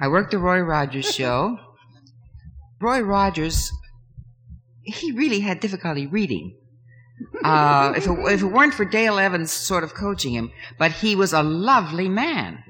I 0.00 0.08
worked 0.08 0.30
the 0.30 0.38
Roy 0.38 0.60
Rogers 0.60 1.12
show. 1.14 1.58
Roy 2.80 3.00
Rogers, 3.00 3.70
he 4.82 5.12
really 5.12 5.40
had 5.40 5.60
difficulty 5.60 6.06
reading. 6.06 6.56
Uh, 7.44 7.92
if, 7.96 8.06
it, 8.06 8.10
if 8.32 8.42
it 8.42 8.46
weren't 8.46 8.74
for 8.74 8.84
Dale 8.84 9.18
Evans 9.18 9.50
sort 9.52 9.84
of 9.84 9.94
coaching 9.94 10.34
him, 10.34 10.50
but 10.78 10.90
he 10.92 11.14
was 11.14 11.32
a 11.32 11.42
lovely 11.42 12.08
man. 12.08 12.62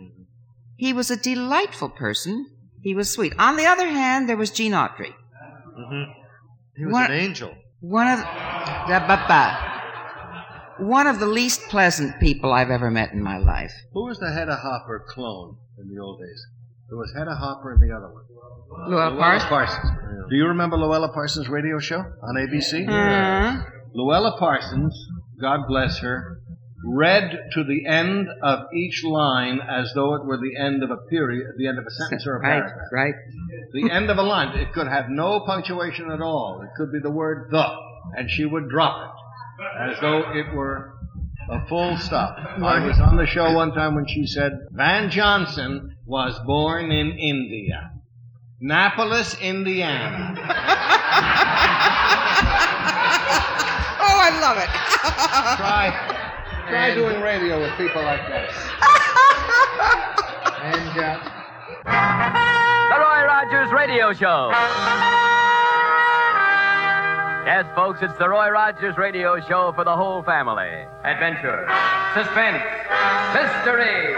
He 0.76 0.92
was 0.92 1.10
a 1.10 1.16
delightful 1.16 1.88
person. 1.88 2.46
He 2.82 2.94
was 2.94 3.10
sweet. 3.10 3.32
On 3.38 3.56
the 3.56 3.64
other 3.66 3.86
hand, 3.88 4.28
there 4.28 4.36
was 4.36 4.50
Gene 4.50 4.72
Autry. 4.72 5.14
He 6.76 6.84
was 6.84 6.92
What- 6.92 7.10
an 7.10 7.16
angel. 7.16 7.54
One 7.80 8.06
of 8.08 8.18
ba, 8.20 9.24
ba. 9.28 9.72
one 10.78 11.06
of 11.06 11.20
the 11.20 11.26
least 11.26 11.60
pleasant 11.68 12.18
people 12.18 12.50
I've 12.52 12.70
ever 12.70 12.90
met 12.90 13.12
in 13.12 13.22
my 13.22 13.36
life. 13.38 13.72
Who 13.92 14.04
was 14.06 14.18
the 14.18 14.30
Hedda 14.32 14.56
Hopper 14.56 15.04
clone 15.08 15.56
in 15.78 15.94
the 15.94 16.00
old 16.00 16.20
days? 16.20 16.46
There 16.88 16.98
was 16.98 17.12
Hedda 17.16 17.34
Hopper 17.34 17.72
and 17.72 17.82
the 17.82 17.94
other 17.94 18.12
one. 18.12 18.24
Luella 18.90 19.16
Parsons. 19.16 19.48
Parsons. 19.48 19.90
Do 20.28 20.36
you 20.36 20.46
remember 20.46 20.76
Luella 20.76 21.12
Parsons' 21.12 21.48
radio 21.48 21.78
show 21.78 21.98
on 21.98 22.36
ABC? 22.36 22.88
Uh, 22.88 23.62
Luella 23.94 24.36
Parsons, 24.38 24.94
God 25.40 25.60
bless 25.68 25.98
her, 25.98 26.40
read 26.84 27.30
to 27.52 27.64
the 27.64 27.86
end 27.86 28.28
of 28.42 28.66
each 28.74 29.02
line 29.04 29.60
as 29.60 29.92
though 29.94 30.14
it 30.14 30.24
were 30.24 30.36
the 30.36 30.56
end 30.60 30.82
of 30.82 30.90
a 30.90 30.96
period, 31.08 31.46
the 31.56 31.66
end 31.66 31.78
of 31.78 31.86
a 31.86 31.90
sentence 31.90 32.26
or 32.26 32.36
a 32.36 32.40
right, 32.40 32.60
paragraph. 32.60 32.88
right. 32.92 33.14
The 33.72 33.90
end 33.90 34.10
of 34.10 34.18
a 34.18 34.22
line. 34.22 34.56
It 34.58 34.72
could 34.72 34.86
have 34.86 35.08
no 35.08 35.40
punctuation 35.40 36.10
at 36.10 36.20
all. 36.20 36.62
It 36.62 36.70
could 36.76 36.92
be 36.92 36.98
the 37.00 37.10
word 37.10 37.48
the, 37.50 37.66
and 38.16 38.30
she 38.30 38.44
would 38.44 38.68
drop 38.68 39.08
it 39.08 39.90
as 39.90 40.00
though 40.00 40.32
it 40.32 40.54
were 40.54 40.92
a 41.48 41.66
full 41.66 41.96
stop. 41.96 42.38
I 42.38 42.86
was 42.86 42.98
on 43.00 43.16
the 43.16 43.26
show 43.26 43.52
one 43.54 43.72
time 43.72 43.94
when 43.94 44.06
she 44.06 44.26
said, 44.26 44.52
Van 44.72 45.10
Johnson 45.10 45.93
was 46.06 46.38
born 46.46 46.90
in 46.92 47.12
India. 47.18 47.92
Napolis, 48.62 49.38
Indiana. 49.40 50.34
Oh, 54.06 54.20
I 54.20 54.30
love 54.40 54.58
it. 54.58 54.68
Try, 55.56 56.68
try 56.68 56.94
doing 56.94 57.20
radio 57.22 57.58
with 57.60 57.72
people 57.76 58.02
like 58.02 58.20
that. 58.28 58.50
And, 60.64 60.98
uh, 60.98 61.18
The 62.88 62.98
Roy 63.00 63.20
Rogers 63.26 63.70
Radio 63.72 64.12
Show. 64.14 64.50
Yes, 67.44 67.66
folks, 67.74 68.00
it's 68.02 68.16
the 68.18 68.28
Roy 68.28 68.48
Rogers 68.48 68.96
Radio 68.96 69.38
Show 69.46 69.72
for 69.74 69.84
the 69.84 69.94
whole 69.94 70.22
family. 70.22 70.86
Adventure, 71.04 71.68
suspense, 72.14 72.62
mystery, 73.36 74.14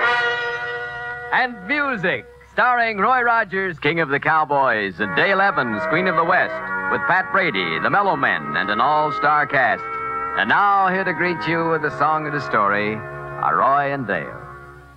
and 1.36 1.68
music. 1.68 2.24
Starring 2.52 2.96
Roy 2.96 3.20
Rogers, 3.20 3.78
King 3.78 4.00
of 4.00 4.08
the 4.08 4.18
Cowboys, 4.18 5.00
and 5.00 5.14
Dale 5.14 5.42
Evans, 5.42 5.82
Queen 5.90 6.08
of 6.08 6.16
the 6.16 6.24
West, 6.24 6.56
with 6.90 7.02
Pat 7.06 7.30
Brady, 7.30 7.78
the 7.80 7.90
Mello 7.90 8.16
Men, 8.16 8.56
and 8.56 8.70
an 8.70 8.80
all 8.80 9.12
star 9.12 9.46
cast. 9.46 9.84
And 10.40 10.48
now, 10.48 10.88
here 10.88 11.04
to 11.04 11.12
greet 11.12 11.46
you 11.46 11.68
with 11.68 11.82
the 11.82 11.92
song 11.98 12.26
of 12.26 12.32
the 12.32 12.40
story 12.40 12.94
are 12.96 13.58
Roy 13.58 13.92
and 13.92 14.06
Dale. 14.06 14.40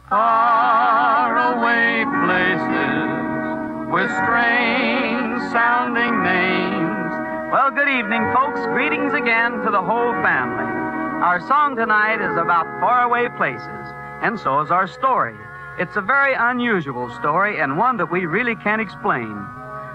Faraway 0.07 2.07
places 2.23 3.91
with 3.91 4.09
strange 4.23 5.43
sounding 5.51 6.23
names. 6.23 7.51
Well, 7.51 7.69
good 7.71 7.89
evening, 7.89 8.23
folks. 8.33 8.61
Greetings 8.67 9.13
again 9.13 9.59
to 9.65 9.71
the 9.71 9.81
whole 9.81 10.13
family. 10.23 10.71
Our 11.19 11.41
song 11.49 11.75
tonight 11.75 12.23
is 12.23 12.37
about 12.37 12.63
faraway 12.79 13.27
places, 13.35 13.85
and 14.23 14.39
so 14.39 14.61
is 14.61 14.71
our 14.71 14.87
story. 14.87 15.35
It's 15.79 15.95
a 15.95 16.01
very 16.01 16.33
unusual 16.33 17.09
story 17.21 17.61
and 17.61 17.77
one 17.77 17.95
that 17.97 18.11
we 18.11 18.25
really 18.25 18.53
can't 18.53 18.81
explain. 18.81 19.31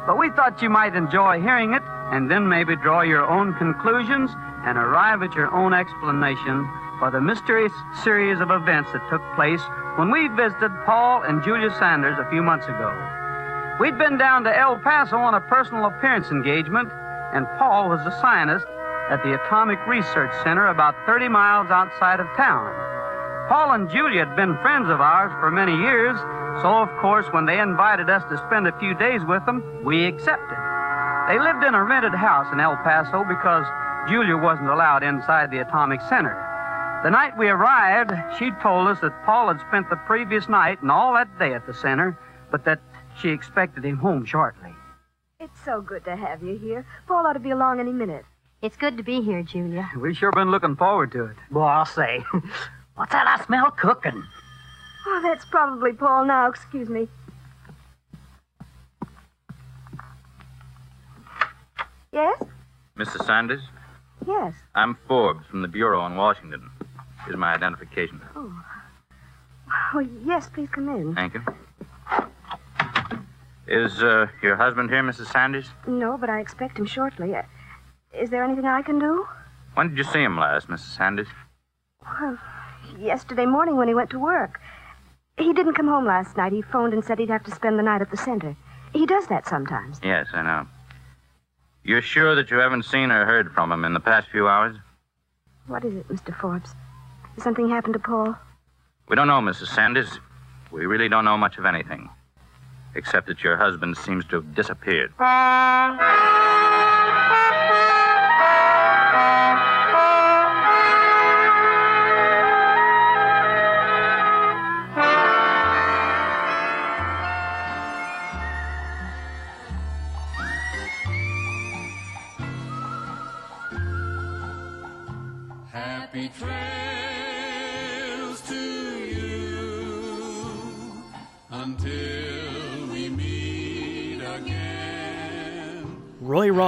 But 0.07 0.17
we 0.17 0.31
thought 0.31 0.63
you 0.63 0.71
might 0.71 0.97
enjoy 0.97 1.43
hearing 1.43 1.75
it 1.75 1.83
and 2.09 2.31
then 2.31 2.49
maybe 2.49 2.75
draw 2.75 3.03
your 3.03 3.23
own 3.23 3.53
conclusions 3.53 4.31
and 4.65 4.79
arrive 4.79 5.23
at 5.23 5.35
your 5.35 5.53
own 5.53 5.75
explanation 5.75 6.67
for 6.99 7.11
the 7.11 7.21
mysterious 7.21 7.73
series 8.03 8.41
of 8.41 8.51
events 8.51 8.93
that 8.93 9.07
took 9.11 9.21
place 9.37 9.61
when 9.97 10.11
we 10.11 10.29
visited 10.29 10.73
Paul 10.87 11.21
and 11.21 11.45
Julia 11.45 11.69
Sanders 11.79 12.17
a 12.19 12.31
few 12.31 12.43
months 12.43 12.65
ago. 12.65 12.89
We'd 13.79 13.99
been 13.99 14.17
down 14.17 14.45
to 14.45 14.59
El 14.59 14.79
Paso 14.79 15.19
on 15.19 15.35
a 15.35 15.41
personal 15.43 15.85
appearance 15.85 16.31
engagement, 16.31 16.89
and 17.35 17.47
Paul 17.59 17.91
was 17.91 18.01
a 18.07 18.21
scientist 18.23 18.65
at 19.11 19.23
the 19.23 19.35
Atomic 19.35 19.87
Research 19.87 20.33
Center 20.45 20.69
about 20.69 20.95
30 21.05 21.29
miles 21.29 21.69
outside 21.69 22.21
of 22.21 22.27
town. 22.39 22.94
Paul 23.49 23.73
and 23.73 23.91
Julia 23.91 24.25
had 24.25 24.37
been 24.37 24.57
friends 24.63 24.89
of 24.89 25.01
ours 25.01 25.33
for 25.41 25.51
many 25.51 25.77
years, 25.77 26.17
so 26.63 26.69
of 26.81 26.89
course, 27.01 27.27
when 27.33 27.45
they 27.45 27.61
invited 27.61 28.09
us 28.09 28.23
to 28.31 28.39
spend 28.47 28.67
a 28.67 28.79
few 28.79 28.95
days 28.95 29.21
with 29.27 29.45
them, 29.45 29.63
we 29.85 30.07
accepted. 30.07 30.57
They 31.29 31.39
lived 31.39 31.65
in 31.65 31.75
a 31.75 31.85
rented 31.85 32.15
house 32.15 32.47
in 32.53 32.61
El 32.61 32.77
Paso 32.77 33.25
because 33.29 33.67
Julia 34.09 34.37
wasn't 34.37 34.69
allowed 34.69 35.03
inside 35.03 35.51
the 35.51 35.61
Atomic 35.61 36.01
Center. 36.09 36.33
The 37.05 37.11
night 37.11 37.37
we 37.37 37.49
arrived, 37.49 38.13
she 38.39 38.51
told 38.63 38.89
us 38.89 39.01
that 39.01 39.13
Paul 39.27 39.49
had 39.49 39.61
spent 39.69 39.91
the 39.91 39.97
previous 40.07 40.49
night 40.49 40.81
and 40.81 40.91
all 40.91 41.13
that 41.13 41.39
day 41.39 41.53
at 41.53 41.67
the 41.67 41.75
center, 41.75 42.19
but 42.51 42.65
that 42.65 42.81
she 43.21 43.29
expected 43.29 43.85
him 43.85 43.99
home 43.99 44.25
shortly. 44.25 44.71
It's 45.39 45.63
so 45.65 45.83
good 45.83 46.05
to 46.07 46.17
have 46.17 46.43
you 46.43 46.57
here. 46.57 46.87
Paul 47.07 47.27
ought 47.27 47.35
to 47.35 47.41
be 47.41 47.51
along 47.51 47.79
any 47.79 47.93
minute. 47.93 48.25
It's 48.63 48.77
good 48.77 48.97
to 48.97 49.03
be 49.03 49.21
here, 49.21 49.43
Julia. 49.43 49.91
We've 49.99 50.17
sure 50.17 50.33
been 50.33 50.51
looking 50.51 50.77
forward 50.77 51.13
to 51.13 51.25
it. 51.27 51.37
Boy, 51.51 51.65
I'll 51.65 51.85
say. 51.85 52.25
What's 52.97 53.13
that 53.13 53.27
I 53.27 53.45
smell 53.45 53.71
cooking? 53.73 54.23
Oh, 55.07 55.21
that's 55.23 55.45
probably 55.45 55.93
Paul 55.93 56.27
now. 56.27 56.49
Excuse 56.49 56.89
me. 56.89 57.09
Yes? 62.13 62.41
Mrs. 62.97 63.27
Sanders, 63.27 63.63
Yes. 64.27 64.55
I'm 64.75 64.97
Forbes 65.07 65.45
from 65.51 65.61
the 65.63 65.69
Bureau 65.69 66.07
in 66.07 66.17
Washington. 66.17 66.71
Here's 67.27 67.37
my 67.37 67.53
identification. 67.53 68.21
Oh, 68.37 69.99
yes, 70.25 70.49
please 70.49 70.69
come 70.71 70.89
in. 70.89 71.15
Thank 71.15 71.35
you. 71.35 71.43
Is 73.67 74.03
uh, 74.03 74.29
your 74.43 74.57
husband 74.57 74.89
here, 74.91 75.03
Mrs. 75.03 75.31
Sanders? 75.33 75.67
No, 75.87 76.17
but 76.17 76.31
I 76.31 76.41
expect 76.41 76.79
him 76.79 76.87
shortly. 76.87 77.35
Uh, 77.35 77.43
Is 78.19 78.31
there 78.31 78.45
anything 78.45 78.65
I 78.65 78.81
can 78.83 78.99
do? 78.99 79.27
When 79.75 79.89
did 79.91 79.99
you 79.99 80.05
see 80.05 80.23
him 80.23 80.39
last, 80.39 80.69
Mrs. 80.69 80.97
Sanders? 80.97 81.29
Well, 82.03 82.39
yesterday 82.99 83.47
morning 83.47 83.77
when 83.77 83.89
he 83.89 83.95
went 83.95 84.11
to 84.11 84.19
work. 84.19 84.61
He 85.37 85.53
didn't 85.53 85.75
come 85.75 85.89
home 85.89 86.07
last 86.07 86.37
night. 86.37 86.53
He 86.53 86.63
phoned 86.63 86.93
and 86.93 87.05
said 87.05 87.19
he'd 87.19 87.31
have 87.31 87.45
to 87.45 87.51
spend 87.51 87.79
the 87.79 87.83
night 87.83 88.01
at 88.01 88.11
the 88.11 88.17
center. 88.17 88.57
He 88.93 89.07
does 89.07 89.27
that 89.27 89.47
sometimes. 89.47 90.01
Yes, 90.03 90.29
I 90.33 90.43
know. 90.43 90.67
You're 91.83 92.03
sure 92.03 92.35
that 92.35 92.51
you 92.51 92.59
haven't 92.59 92.85
seen 92.85 93.11
or 93.11 93.27
heard 93.27 93.53
from 93.53 93.71
him 93.73 93.85
in 93.85 93.93
the 93.93 94.01
past 94.01 94.29
few 94.31 94.49
hours? 94.49 94.77
What 95.67 95.85
is 95.85 95.95
it, 95.95 96.09
Mr. 96.09 96.35
Forbes? 96.39 96.75
Has 97.35 97.43
something 97.43 97.69
happened 97.69 97.95
to 97.95 97.99
Paul? 97.99 98.37
We 99.09 99.17
don't 99.17 99.27
know, 99.27 99.41
Mrs. 99.41 99.75
Sanders. 99.75 100.19
We 100.71 100.87
really 100.87 101.09
don't 101.09 101.25
know 101.25 101.37
much 101.37 101.59
of 101.59 101.65
anything. 101.65 102.09
Except 102.95 103.27
that 103.27 103.43
your 103.43 103.57
husband 103.57 103.97
seems 103.97 104.25
to 104.27 104.37
have 104.37 104.55
disappeared. 104.55 105.13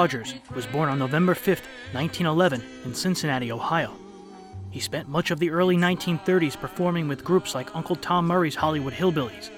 Rogers 0.06 0.34
was 0.54 0.68
born 0.68 0.88
on 0.88 1.00
November 1.00 1.34
5, 1.34 1.46
1911, 1.90 2.62
in 2.84 2.94
Cincinnati, 2.94 3.50
Ohio. 3.50 3.92
He 4.70 4.78
spent 4.78 5.08
much 5.08 5.32
of 5.32 5.40
the 5.40 5.50
early 5.50 5.76
1930s 5.76 6.56
performing 6.56 7.08
with 7.08 7.24
groups 7.24 7.56
like 7.56 7.74
Uncle 7.74 7.96
Tom 7.96 8.24
Murray's 8.24 8.54
Hollywood 8.54 8.92
Hillbillies, 8.92 9.50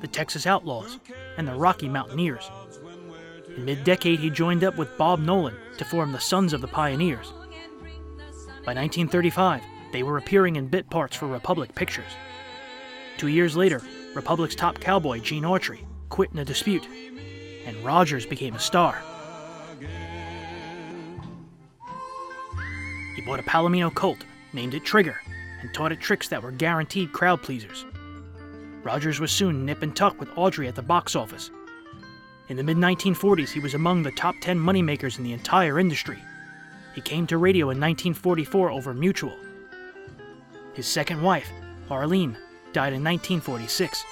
the 0.00 0.06
Texas 0.06 0.46
Outlaws, 0.46 1.00
and 1.36 1.48
the 1.48 1.56
Rocky 1.56 1.88
Mountaineers. 1.88 2.48
In 3.56 3.64
mid 3.64 3.82
decade, 3.82 4.20
he 4.20 4.30
joined 4.30 4.62
up 4.62 4.78
with 4.78 4.96
Bob 4.96 5.18
Nolan 5.18 5.56
to 5.78 5.84
form 5.84 6.12
the 6.12 6.20
Sons 6.20 6.52
of 6.52 6.60
the 6.60 6.68
Pioneers. 6.68 7.32
By 8.64 8.74
1935, 8.74 9.60
they 9.92 10.04
were 10.04 10.18
appearing 10.18 10.54
in 10.54 10.68
bit 10.68 10.88
parts 10.88 11.16
for 11.16 11.26
Republic 11.26 11.74
Pictures. 11.74 12.12
Two 13.16 13.26
years 13.26 13.56
later, 13.56 13.82
Republic's 14.14 14.54
top 14.54 14.78
cowboy, 14.78 15.18
Gene 15.18 15.42
Autry, 15.42 15.80
quit 16.10 16.30
in 16.30 16.38
a 16.38 16.44
dispute, 16.44 16.86
and 17.66 17.76
Rogers 17.84 18.24
became 18.24 18.54
a 18.54 18.60
star. 18.60 19.02
He 23.14 23.22
bought 23.22 23.40
a 23.40 23.44
Palomino 23.44 23.92
Colt, 23.92 24.24
named 24.52 24.74
it 24.74 24.84
Trigger, 24.84 25.20
and 25.60 25.72
taught 25.74 25.92
it 25.92 26.00
tricks 26.00 26.28
that 26.28 26.42
were 26.42 26.52
guaranteed 26.52 27.12
crowd 27.12 27.42
pleasers. 27.42 27.84
Rogers 28.82 29.20
was 29.20 29.30
soon 29.30 29.66
nip 29.66 29.82
and 29.82 29.94
tuck 29.94 30.18
with 30.18 30.30
Autry 30.30 30.68
at 30.68 30.74
the 30.74 30.82
box 30.82 31.14
office. 31.14 31.50
In 32.48 32.56
the 32.56 32.64
mid 32.64 32.76
1940s, 32.76 33.50
he 33.50 33.60
was 33.60 33.74
among 33.74 34.02
the 34.02 34.10
top 34.12 34.34
10 34.40 34.58
moneymakers 34.58 35.18
in 35.18 35.24
the 35.24 35.32
entire 35.32 35.78
industry. 35.78 36.18
He 36.94 37.00
came 37.00 37.26
to 37.28 37.38
radio 37.38 37.66
in 37.66 37.78
1944 37.80 38.70
over 38.70 38.94
Mutual. 38.94 39.36
His 40.74 40.86
second 40.86 41.22
wife, 41.22 41.48
Arlene, 41.90 42.36
died 42.72 42.92
in 42.92 43.04
1946. 43.04 44.04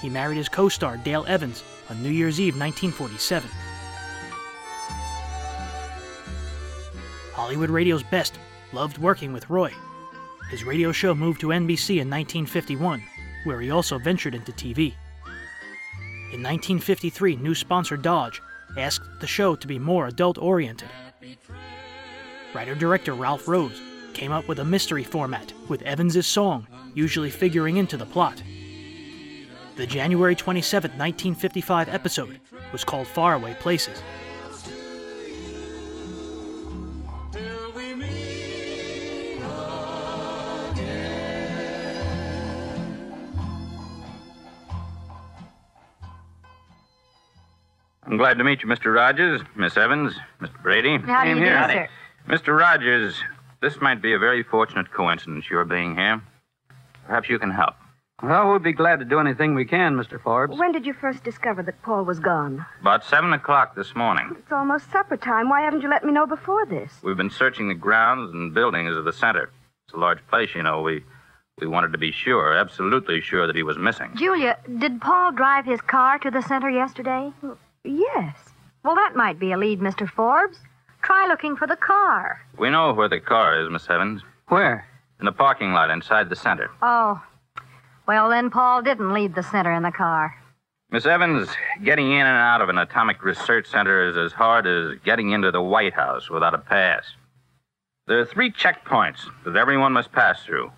He 0.00 0.08
married 0.08 0.36
his 0.36 0.48
co 0.48 0.68
star, 0.68 0.96
Dale 0.98 1.24
Evans, 1.26 1.62
on 1.90 2.02
New 2.02 2.10
Year's 2.10 2.40
Eve 2.40 2.54
1947. 2.54 3.48
Hollywood 7.46 7.70
radio's 7.70 8.02
best 8.02 8.40
loved 8.72 8.98
working 8.98 9.32
with 9.32 9.48
Roy. 9.48 9.72
His 10.50 10.64
radio 10.64 10.90
show 10.90 11.14
moved 11.14 11.40
to 11.42 11.50
NBC 11.50 12.00
in 12.00 12.10
1951, 12.10 13.00
where 13.44 13.60
he 13.60 13.70
also 13.70 14.00
ventured 14.00 14.34
into 14.34 14.50
TV. 14.50 14.94
In 16.32 16.42
1953, 16.42 17.36
new 17.36 17.54
sponsor 17.54 17.96
Dodge 17.96 18.42
asked 18.76 19.20
the 19.20 19.28
show 19.28 19.54
to 19.54 19.68
be 19.68 19.78
more 19.78 20.08
adult 20.08 20.38
oriented. 20.38 20.88
Writer 22.52 22.74
director 22.74 23.14
Ralph 23.14 23.46
Rose 23.46 23.80
came 24.12 24.32
up 24.32 24.48
with 24.48 24.58
a 24.58 24.64
mystery 24.64 25.04
format, 25.04 25.52
with 25.68 25.82
Evans's 25.82 26.26
song 26.26 26.66
usually 26.94 27.30
figuring 27.30 27.76
into 27.76 27.96
the 27.96 28.06
plot. 28.06 28.42
The 29.76 29.86
January 29.86 30.34
27, 30.34 30.90
1955 30.90 31.90
episode 31.90 32.40
was 32.72 32.82
called 32.82 33.06
Faraway 33.06 33.54
Places. 33.60 34.02
I'm 48.16 48.20
glad 48.22 48.38
to 48.38 48.44
meet 48.44 48.62
you, 48.62 48.68
Mr. 48.70 48.94
Rogers, 48.94 49.42
Miss 49.56 49.76
Evans, 49.76 50.14
Mr. 50.40 50.62
Brady. 50.62 50.96
How 51.04 51.24
do 51.24 51.28
you 51.28 51.34
Same 51.34 51.44
do, 51.44 51.50
sir? 51.50 51.88
Mr. 52.26 52.58
Rogers, 52.58 53.14
this 53.60 53.78
might 53.82 54.00
be 54.00 54.14
a 54.14 54.18
very 54.18 54.42
fortunate 54.42 54.90
coincidence, 54.90 55.50
your 55.50 55.66
being 55.66 55.94
here. 55.94 56.22
Perhaps 57.06 57.28
you 57.28 57.38
can 57.38 57.50
help. 57.50 57.74
Well, 58.22 58.48
we'll 58.48 58.58
be 58.58 58.72
glad 58.72 59.00
to 59.00 59.04
do 59.04 59.18
anything 59.20 59.54
we 59.54 59.66
can, 59.66 59.96
Mr. 59.96 60.18
Forbes. 60.18 60.58
When 60.58 60.72
did 60.72 60.86
you 60.86 60.94
first 60.94 61.24
discover 61.24 61.62
that 61.64 61.82
Paul 61.82 62.06
was 62.06 62.18
gone? 62.18 62.64
About 62.80 63.04
7 63.04 63.34
o'clock 63.34 63.76
this 63.76 63.94
morning, 63.94 64.34
It's 64.38 64.50
almost 64.50 64.90
supper 64.90 65.18
time. 65.18 65.50
Why 65.50 65.60
haven't 65.60 65.82
you 65.82 65.90
let 65.90 66.02
me 66.02 66.10
know 66.10 66.26
before 66.26 66.64
this? 66.64 66.94
we've 67.02 67.18
been 67.18 67.28
searching 67.28 67.68
the 67.68 67.74
grounds 67.74 68.32
and 68.32 68.54
buildings 68.54 68.96
of 68.96 69.04
the 69.04 69.12
center. 69.12 69.50
It's 69.88 69.94
a 69.94 69.98
large 69.98 70.26
place, 70.28 70.54
you 70.54 70.62
know. 70.62 70.80
We, 70.80 71.04
we 71.60 71.66
wanted 71.66 71.92
to 71.92 71.98
be 71.98 72.12
sure, 72.12 72.54
absolutely 72.54 73.20
sure 73.20 73.46
that 73.46 73.56
he 73.56 73.62
was 73.62 73.76
missing. 73.76 74.12
Julia, 74.16 74.56
did 74.78 75.02
Paul 75.02 75.32
drive 75.32 75.66
his 75.66 75.82
car 75.82 76.18
to 76.20 76.30
the 76.30 76.40
center 76.40 76.70
yesterday? 76.70 77.30
Yes. 77.86 78.36
Well, 78.84 78.94
that 78.94 79.16
might 79.16 79.38
be 79.38 79.52
a 79.52 79.58
lead, 79.58 79.80
Mr. 79.80 80.08
Forbes. 80.08 80.58
Try 81.02 81.26
looking 81.28 81.56
for 81.56 81.66
the 81.66 81.76
car. 81.76 82.40
We 82.58 82.70
know 82.70 82.92
where 82.92 83.08
the 83.08 83.20
car 83.20 83.60
is, 83.60 83.70
Miss 83.70 83.88
Evans. 83.88 84.22
Where? 84.48 84.86
In 85.20 85.26
the 85.26 85.32
parking 85.32 85.72
lot 85.72 85.90
inside 85.90 86.28
the 86.28 86.36
center. 86.36 86.70
Oh. 86.82 87.22
Well, 88.06 88.28
then 88.28 88.50
Paul 88.50 88.82
didn't 88.82 89.12
leave 89.12 89.34
the 89.34 89.42
center 89.42 89.72
in 89.72 89.82
the 89.82 89.92
car. 89.92 90.34
Miss 90.90 91.06
Evans, 91.06 91.48
getting 91.84 92.12
in 92.12 92.26
and 92.26 92.36
out 92.36 92.60
of 92.60 92.68
an 92.68 92.78
atomic 92.78 93.24
research 93.24 93.66
center 93.66 94.08
is 94.08 94.16
as 94.16 94.32
hard 94.32 94.66
as 94.66 94.98
getting 95.04 95.30
into 95.32 95.50
the 95.50 95.62
White 95.62 95.94
House 95.94 96.30
without 96.30 96.54
a 96.54 96.58
pass. 96.58 97.04
There 98.06 98.20
are 98.20 98.26
three 98.26 98.52
checkpoints 98.52 99.28
that 99.44 99.56
everyone 99.56 99.92
must 99.92 100.12
pass 100.12 100.44
through. 100.44 100.70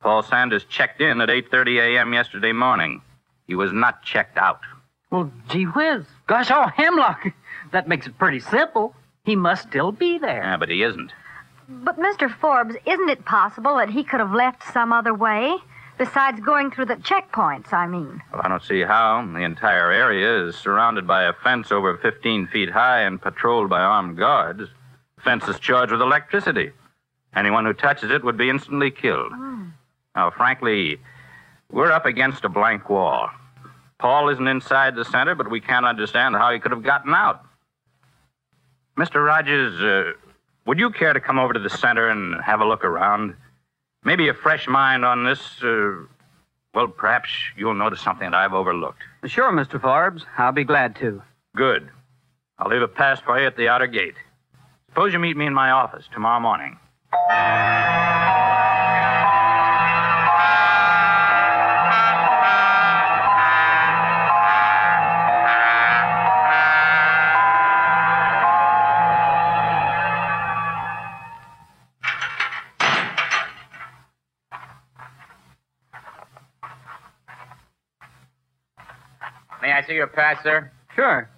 Paul 0.00 0.22
Sanders 0.22 0.64
checked 0.68 1.00
in 1.00 1.20
at 1.20 1.28
8:30 1.28 1.96
a.m. 1.96 2.12
yesterday 2.12 2.52
morning. 2.52 3.02
He 3.48 3.56
was 3.56 3.72
not 3.72 4.02
checked 4.02 4.38
out. 4.38 4.60
Well, 5.16 5.32
gee 5.48 5.64
whiz. 5.64 6.04
Gosh, 6.26 6.50
oh, 6.50 6.66
Hemlock. 6.66 7.28
That 7.72 7.88
makes 7.88 8.06
it 8.06 8.16
pretty 8.16 8.38
simple. 8.38 8.94
He 9.24 9.34
must 9.34 9.66
still 9.68 9.90
be 9.90 10.18
there. 10.18 10.40
Yeah, 10.40 10.56
but 10.56 10.68
he 10.68 10.84
isn't. 10.84 11.10
But, 11.68 11.98
Mr. 11.98 12.32
Forbes, 12.32 12.76
isn't 12.86 13.08
it 13.08 13.24
possible 13.24 13.76
that 13.78 13.90
he 13.90 14.04
could 14.04 14.20
have 14.20 14.32
left 14.32 14.62
some 14.72 14.92
other 14.92 15.12
way? 15.12 15.56
Besides 15.98 16.38
going 16.40 16.70
through 16.70 16.84
the 16.84 16.94
checkpoints, 16.94 17.72
I 17.72 17.88
mean. 17.88 18.22
Well, 18.32 18.42
I 18.44 18.48
don't 18.48 18.62
see 18.62 18.82
how. 18.82 19.28
The 19.32 19.40
entire 19.40 19.90
area 19.90 20.46
is 20.46 20.54
surrounded 20.54 21.08
by 21.08 21.24
a 21.24 21.32
fence 21.32 21.72
over 21.72 21.96
15 21.96 22.46
feet 22.46 22.70
high 22.70 23.00
and 23.00 23.20
patrolled 23.20 23.68
by 23.68 23.80
armed 23.80 24.16
guards. 24.16 24.68
The 25.16 25.22
fence 25.22 25.48
is 25.48 25.58
charged 25.58 25.90
with 25.90 26.02
electricity. 26.02 26.70
Anyone 27.34 27.64
who 27.64 27.72
touches 27.72 28.12
it 28.12 28.22
would 28.22 28.36
be 28.36 28.48
instantly 28.48 28.92
killed. 28.92 29.32
Hmm. 29.32 29.70
Now, 30.14 30.30
frankly, 30.30 31.00
we're 31.72 31.90
up 31.90 32.06
against 32.06 32.44
a 32.44 32.48
blank 32.48 32.88
wall. 32.88 33.28
Paul 33.98 34.28
isn't 34.28 34.46
inside 34.46 34.94
the 34.94 35.04
center, 35.04 35.34
but 35.34 35.50
we 35.50 35.60
can't 35.60 35.86
understand 35.86 36.34
how 36.34 36.52
he 36.52 36.58
could 36.58 36.72
have 36.72 36.82
gotten 36.82 37.14
out. 37.14 37.42
Mr. 38.98 39.24
Rogers, 39.24 39.80
uh, 39.80 40.12
would 40.66 40.78
you 40.78 40.90
care 40.90 41.12
to 41.12 41.20
come 41.20 41.38
over 41.38 41.52
to 41.52 41.60
the 41.60 41.70
center 41.70 42.08
and 42.08 42.42
have 42.42 42.60
a 42.60 42.64
look 42.64 42.84
around? 42.84 43.34
Maybe 44.04 44.28
a 44.28 44.34
fresh 44.34 44.66
mind 44.68 45.04
on 45.04 45.24
this, 45.24 45.40
uh, 45.62 45.96
well, 46.74 46.88
perhaps 46.88 47.28
you'll 47.56 47.74
notice 47.74 48.00
something 48.00 48.30
that 48.30 48.34
I've 48.36 48.52
overlooked. 48.52 49.02
Sure, 49.26 49.52
Mr. 49.52 49.80
Forbes. 49.80 50.24
I'll 50.38 50.52
be 50.52 50.64
glad 50.64 50.96
to. 50.96 51.22
Good. 51.54 51.88
I'll 52.58 52.70
leave 52.70 52.82
a 52.82 52.88
pass 52.88 53.20
for 53.20 53.38
you 53.38 53.46
at 53.46 53.56
the 53.56 53.68
outer 53.68 53.86
gate. 53.86 54.14
Suppose 54.88 55.12
you 55.12 55.18
meet 55.18 55.36
me 55.36 55.46
in 55.46 55.54
my 55.54 55.70
office 55.70 56.04
tomorrow 56.12 56.40
morning. 56.40 56.78
See 79.86 79.94
your 79.94 80.06
pass, 80.06 80.42
sir? 80.42 80.70
Sure. 80.94 81.28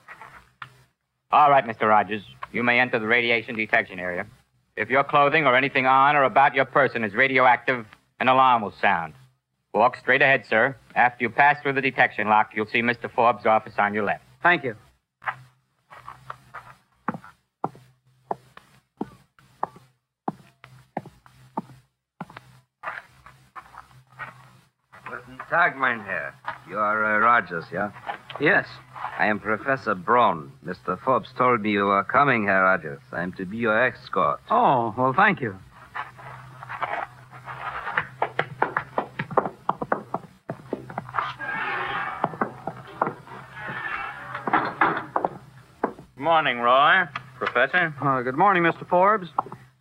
All 1.30 1.50
right, 1.50 1.64
Mr. 1.66 1.88
Rogers. 1.88 2.22
You 2.52 2.62
may 2.62 2.80
enter 2.80 2.98
the 2.98 3.06
radiation 3.06 3.54
detection 3.54 3.98
area. 3.98 4.26
If 4.76 4.88
your 4.88 5.04
clothing 5.04 5.44
or 5.46 5.56
anything 5.56 5.86
on 5.86 6.16
or 6.16 6.24
about 6.24 6.54
your 6.54 6.64
person 6.64 7.04
is 7.04 7.14
radioactive, 7.14 7.84
an 8.20 8.28
alarm 8.28 8.62
will 8.62 8.74
sound. 8.80 9.14
Walk 9.74 9.96
straight 9.96 10.22
ahead, 10.22 10.46
sir. 10.46 10.76
After 10.94 11.24
you 11.24 11.30
pass 11.30 11.60
through 11.62 11.74
the 11.74 11.82
detection 11.82 12.28
lock, 12.28 12.52
you'll 12.54 12.66
see 12.66 12.80
Mr. 12.80 13.11
Forbes' 13.11 13.44
office 13.44 13.75
on 13.78 13.92
your 13.92 14.04
left. 14.04 14.25
Thank 14.42 14.64
you. 14.64 14.76
Guten 25.08 25.38
Tag, 25.50 25.76
mein 25.76 26.00
Herr. 26.00 26.35
You 26.69 26.78
are 26.78 27.05
uh, 27.17 27.19
Rogers, 27.21 27.64
yeah? 27.73 27.90
Yes. 28.40 28.67
I 29.19 29.26
am 29.26 29.40
Professor 29.40 29.95
Braun. 29.95 30.52
Mr. 30.64 31.00
Forbes 31.00 31.31
told 31.38 31.62
me 31.62 31.71
you 31.71 31.85
were 31.87 32.05
coming, 32.05 32.47
Herr 32.47 32.62
Rogers. 32.64 33.00
I 33.12 33.23
am 33.23 33.33
to 33.35 33.47
be 33.47 33.57
your 33.57 33.87
escort. 33.87 34.40
Oh, 34.50 34.95
well, 34.97 35.14
thank 35.17 35.40
you. 35.40 35.57
Good 46.17 46.23
morning, 46.25 46.59
Roy. 46.59 47.05
Professor. 47.38 47.95
Uh, 48.02 48.23
good 48.23 48.37
morning, 48.37 48.62
Mr. 48.62 48.87
Forbes. 48.88 49.28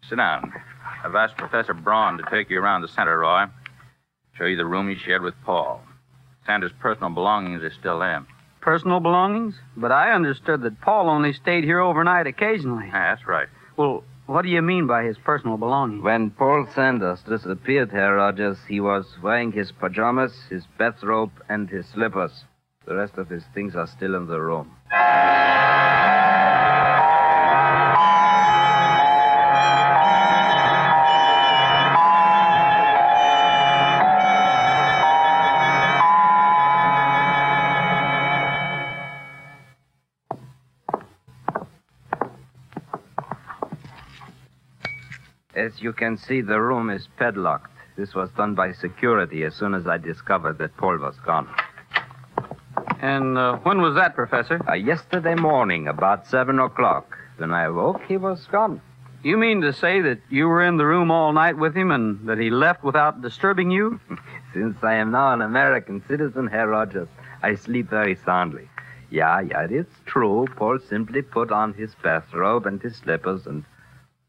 Sit 0.08 0.16
down. 0.18 0.54
I've 1.04 1.16
asked 1.16 1.38
Professor 1.38 1.74
Braun 1.74 2.18
to 2.18 2.24
take 2.30 2.50
you 2.50 2.60
around 2.62 2.82
the 2.82 2.88
center, 2.88 3.20
Roy. 3.20 3.46
Show 4.38 4.46
you 4.46 4.58
the 4.58 4.66
room 4.66 4.90
he 4.90 4.96
shared 4.96 5.24
with 5.24 5.34
Paul. 5.44 5.82
Sanders' 6.46 6.72
personal 6.80 7.10
belongings 7.10 7.64
are 7.64 7.74
still 7.80 8.00
there. 8.00 8.26
Personal 8.62 9.00
belongings? 9.00 9.56
But 9.76 9.92
I 9.92 10.12
understood 10.12 10.62
that 10.62 10.82
Paul 10.82 11.10
only 11.10 11.34
stayed 11.34 11.64
here 11.64 11.80
overnight 11.80 12.28
occasionally. 12.28 12.86
Yeah, 12.88 13.16
that's 13.16 13.28
right. 13.28 13.48
Well, 13.78 14.04
what 14.28 14.44
do 14.44 14.50
you 14.50 14.62
mean 14.62 14.88
by 14.88 15.04
his 15.04 15.18
personal 15.18 15.58
belongings? 15.58 16.04
When 16.04 16.32
Paul 16.32 16.68
Sanders 16.76 17.22
disappeared, 17.28 17.92
Herr 17.92 18.16
Rogers, 18.16 18.58
he 18.68 18.80
was 18.80 19.06
wearing 19.24 19.52
his 19.54 19.72
pajamas, 19.72 20.34
his 20.50 20.66
bathrobe, 20.78 21.32
and 21.50 21.70
his 21.70 21.86
slippers. 21.88 22.44
The 22.86 22.96
rest 22.96 23.18
of 23.18 23.30
his 23.30 23.44
things 23.54 23.76
are 23.76 23.88
still 23.88 24.16
in 24.16 24.28
the 24.28 24.40
room. 24.40 24.72
As 45.68 45.82
you 45.82 45.92
can 45.92 46.16
see, 46.16 46.40
the 46.40 46.62
room 46.62 46.90
is 46.90 47.10
padlocked. 47.18 47.76
This 47.98 48.16
was 48.16 48.30
done 48.38 48.56
by 48.56 48.72
security 48.72 49.44
as 49.44 49.54
soon 49.54 49.74
as 49.74 49.86
I 49.86 49.98
discovered 49.98 50.60
that 50.60 50.78
Paul 50.78 50.98
was 50.98 51.18
gone. 51.26 51.50
And 53.02 53.38
uh, 53.38 53.58
when 53.58 53.82
was 53.82 53.94
that, 53.96 54.16
Professor? 54.16 54.62
Uh, 54.66 54.76
yesterday 54.76 55.36
morning, 55.36 55.90
about 55.90 56.26
7 56.26 56.58
o'clock. 56.58 57.18
When 57.36 57.52
I 57.52 57.64
awoke, 57.64 58.02
he 58.08 58.16
was 58.16 58.48
gone. 58.50 58.80
You 59.24 59.36
mean 59.36 59.60
to 59.60 59.74
say 59.74 60.00
that 60.00 60.20
you 60.30 60.48
were 60.48 60.64
in 60.64 60.78
the 60.78 60.86
room 60.86 61.12
all 61.12 61.34
night 61.34 61.58
with 61.58 61.76
him 61.76 61.92
and 61.92 62.26
that 62.30 62.38
he 62.38 62.50
left 62.50 62.82
without 62.82 63.22
disturbing 63.22 63.70
you? 63.70 64.00
Since 64.54 64.78
I 64.84 64.94
am 64.94 65.12
now 65.12 65.34
an 65.34 65.42
American 65.42 66.02
citizen, 66.08 66.48
Herr 66.48 66.70
Rogers, 66.70 67.10
I 67.44 67.56
sleep 67.56 67.90
very 67.90 68.16
soundly. 68.16 68.70
Yeah, 69.10 69.42
yeah, 69.42 69.68
it's 69.70 70.00
true. 70.06 70.46
Paul 70.56 70.80
simply 70.80 71.24
put 71.24 71.52
on 71.52 71.74
his 71.74 71.94
bathrobe 72.02 72.66
and 72.66 72.82
his 72.82 72.96
slippers 72.96 73.46
and 73.46 73.66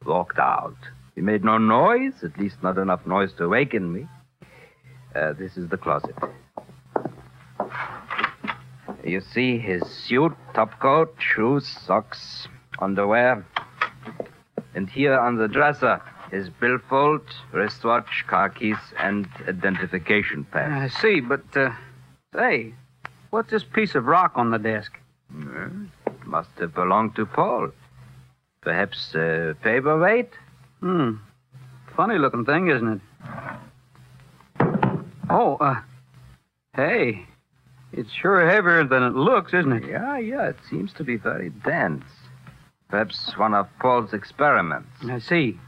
walked 0.04 0.40
out. 0.40 0.74
He 1.18 1.22
made 1.22 1.42
no 1.42 1.58
noise, 1.58 2.22
at 2.22 2.38
least 2.38 2.62
not 2.62 2.78
enough 2.78 3.04
noise 3.04 3.32
to 3.38 3.44
awaken 3.46 3.92
me. 3.92 4.06
Uh, 5.16 5.32
this 5.32 5.56
is 5.56 5.68
the 5.68 5.76
closet. 5.76 6.14
You 9.02 9.20
see 9.20 9.58
his 9.58 9.82
suit, 9.82 10.32
topcoat, 10.54 11.08
shoes, 11.18 11.66
socks, 11.66 12.46
underwear. 12.78 13.44
And 14.76 14.88
here 14.88 15.18
on 15.18 15.38
the 15.38 15.48
dresser, 15.48 16.00
his 16.30 16.50
billfold, 16.50 17.22
wristwatch, 17.50 18.24
car 18.28 18.50
keys, 18.50 18.78
and 19.00 19.26
identification 19.48 20.44
pad. 20.44 20.70
I 20.70 20.86
see, 20.86 21.18
but, 21.18 21.42
uh, 21.56 21.72
say, 22.32 22.74
what's 23.30 23.50
this 23.50 23.64
piece 23.64 23.96
of 23.96 24.04
rock 24.06 24.34
on 24.36 24.52
the 24.52 24.58
desk? 24.58 24.96
Hmm, 25.32 25.86
Must 26.24 26.56
have 26.60 26.76
belonged 26.76 27.16
to 27.16 27.26
Paul. 27.26 27.72
Perhaps 28.60 29.16
a 29.16 29.56
paperweight? 29.64 30.30
Hmm. 30.80 31.14
Funny 31.96 32.18
looking 32.18 32.44
thing, 32.44 32.68
isn't 32.68 32.88
it? 32.88 33.00
Oh, 35.30 35.56
uh, 35.60 35.80
hey, 36.74 37.26
it's 37.92 38.10
sure 38.12 38.48
heavier 38.48 38.84
than 38.84 39.02
it 39.02 39.14
looks, 39.14 39.52
isn't 39.52 39.72
it? 39.72 39.84
Yeah, 39.88 40.18
yeah, 40.18 40.48
it 40.48 40.56
seems 40.70 40.92
to 40.94 41.04
be 41.04 41.16
very 41.16 41.50
dense. 41.50 42.04
Perhaps 42.88 43.36
one 43.36 43.54
of 43.54 43.68
Paul's 43.80 44.14
experiments. 44.14 44.88
I 45.10 45.18
see. 45.18 45.58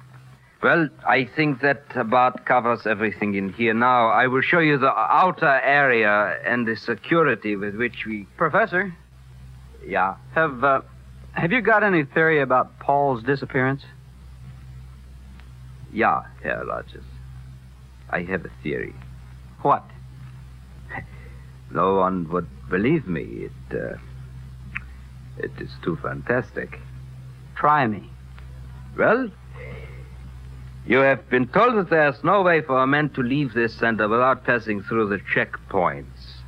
Well, 0.62 0.88
I 1.06 1.24
think 1.24 1.60
that 1.60 1.82
about 1.94 2.44
covers 2.46 2.86
everything 2.86 3.34
in 3.34 3.52
here. 3.52 3.74
Now, 3.74 4.08
I 4.08 4.26
will 4.26 4.42
show 4.42 4.58
you 4.60 4.78
the 4.78 4.92
outer 4.94 5.60
area 5.62 6.38
and 6.44 6.66
the 6.66 6.76
security 6.76 7.56
with 7.56 7.74
which 7.76 8.06
we. 8.06 8.26
Professor, 8.36 8.94
Yeah. 9.86 10.16
have, 10.34 10.62
uh, 10.64 10.80
have 11.32 11.52
you 11.52 11.60
got 11.60 11.82
any 11.82 12.04
theory 12.04 12.40
about 12.40 12.78
Paul's 12.78 13.22
disappearance? 13.22 13.82
Yeah, 15.92 16.22
Herr 16.42 16.64
Rogers. 16.64 17.04
I 18.10 18.22
have 18.22 18.44
a 18.44 18.50
theory. 18.62 18.94
What? 19.62 19.84
No 21.72 21.94
one 21.94 22.28
would 22.32 22.48
believe 22.68 23.06
me. 23.06 23.48
It, 23.48 23.76
uh, 23.76 23.96
it 25.38 25.52
is 25.60 25.70
too 25.84 25.96
fantastic. 26.02 26.80
Try 27.54 27.86
me. 27.86 28.10
Well, 28.98 29.30
you 30.84 30.98
have 30.98 31.30
been 31.30 31.46
told 31.46 31.76
that 31.76 31.90
there's 31.90 32.24
no 32.24 32.42
way 32.42 32.60
for 32.62 32.82
a 32.82 32.88
man 32.88 33.10
to 33.10 33.22
leave 33.22 33.54
this 33.54 33.72
center 33.72 34.08
without 34.08 34.42
passing 34.44 34.82
through 34.82 35.10
the 35.10 35.18
checkpoints. 35.32 36.40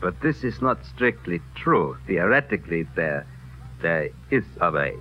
But 0.00 0.20
this 0.22 0.42
is 0.42 0.60
not 0.60 0.84
strictly 0.84 1.40
true. 1.54 1.96
Theoretically, 2.08 2.88
there, 2.96 3.24
there 3.80 4.10
is 4.32 4.44
a 4.60 4.72
way. 4.72 4.96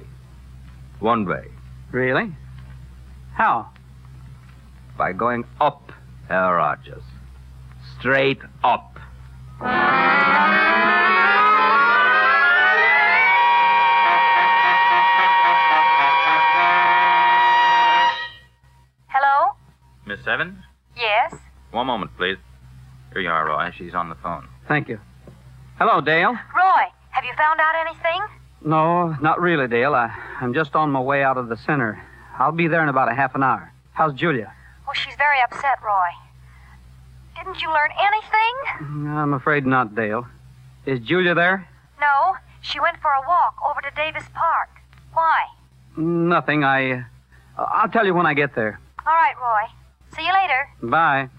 One 0.99 1.25
way. 1.25 1.47
Really? 1.91 2.35
How? 3.35 3.69
By 4.97 5.13
going 5.13 5.45
up, 5.59 5.91
Herr 6.27 6.55
Rogers. 6.55 7.03
Straight 7.99 8.39
up. 8.63 8.97
Hello? 19.07 19.53
Miss 20.05 20.19
Evans? 20.27 20.57
Yes? 20.95 21.35
One 21.71 21.87
moment, 21.87 22.11
please. 22.17 22.37
Here 23.13 23.21
you 23.21 23.29
are, 23.29 23.45
Roy. 23.45 23.71
She's 23.77 23.93
on 23.93 24.09
the 24.09 24.15
phone. 24.15 24.47
Thank 24.67 24.87
you. 24.87 24.99
Hello, 25.77 26.01
Dale. 26.01 26.31
Roy, 26.31 26.83
have 27.09 27.23
you 27.25 27.33
found 27.37 27.59
out 27.59 27.75
anything? 27.87 28.21
No, 28.63 29.15
not 29.21 29.41
really, 29.41 29.67
Dale. 29.67 29.93
I, 29.95 30.13
I'm 30.39 30.53
just 30.53 30.75
on 30.75 30.91
my 30.91 30.99
way 31.01 31.23
out 31.23 31.37
of 31.37 31.49
the 31.49 31.57
center. 31.57 32.01
I'll 32.41 32.51
be 32.51 32.67
there 32.67 32.81
in 32.81 32.89
about 32.89 33.07
a 33.11 33.13
half 33.13 33.35
an 33.35 33.43
hour. 33.43 33.71
How's 33.93 34.15
Julia? 34.15 34.51
Oh, 34.87 34.93
she's 34.93 35.13
very 35.15 35.39
upset, 35.43 35.77
Roy. 35.85 36.09
Didn't 37.37 37.61
you 37.61 37.69
learn 37.69 37.91
anything? 37.99 39.09
I'm 39.11 39.33
afraid 39.33 39.67
not, 39.67 39.93
Dale. 39.93 40.25
Is 40.87 40.99
Julia 41.01 41.35
there? 41.35 41.67
No. 41.99 42.35
She 42.61 42.79
went 42.79 42.97
for 42.99 43.11
a 43.11 43.21
walk 43.27 43.55
over 43.63 43.81
to 43.81 43.91
Davis 43.95 44.23
Park. 44.33 44.69
Why? 45.13 45.43
Nothing. 45.95 46.63
I. 46.63 46.91
Uh, 46.93 47.01
I'll 47.57 47.89
tell 47.89 48.07
you 48.07 48.15
when 48.15 48.25
I 48.25 48.33
get 48.33 48.55
there. 48.55 48.79
All 49.05 49.13
right, 49.13 49.35
Roy. 49.39 49.69
See 50.15 50.25
you 50.25 50.33
later. 50.33 50.67
Bye. 50.81 51.29